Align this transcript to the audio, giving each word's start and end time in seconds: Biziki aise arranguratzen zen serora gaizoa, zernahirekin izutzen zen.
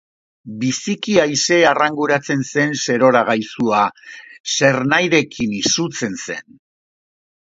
Biziki 0.61 1.17
aise 1.23 1.59
arranguratzen 1.71 2.41
zen 2.53 2.73
serora 2.85 3.21
gaizoa, 3.27 3.83
zernahirekin 4.57 5.55
izutzen 5.63 6.21
zen. 6.31 6.47